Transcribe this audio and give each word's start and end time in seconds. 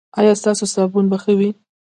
ایا 0.19 0.33
ستاسو 0.41 0.65
صابون 0.73 1.05
به 1.11 1.17
ښه 1.23 1.33
وي؟ 1.39 1.49